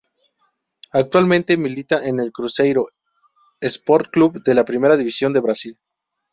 Actualmente 0.93 1.57
milita 1.57 2.03
en 2.07 2.19
el 2.19 2.31
Cruzeiro 2.31 2.87
Esporte 3.59 4.09
Clube 4.09 4.41
de 4.43 4.55
la 4.55 4.65
Primera 4.65 4.97
División 4.97 5.31
de 5.31 5.41
Brasil. 5.41 5.77